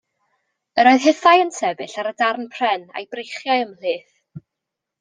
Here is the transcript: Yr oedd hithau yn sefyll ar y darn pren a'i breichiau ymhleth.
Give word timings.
Yr 0.83 0.87
oedd 0.91 1.03
hithau 1.07 1.43
yn 1.43 1.51
sefyll 1.57 1.93
ar 2.05 2.09
y 2.13 2.15
darn 2.23 2.49
pren 2.57 2.89
a'i 2.95 3.07
breichiau 3.13 3.65
ymhleth. 3.69 4.45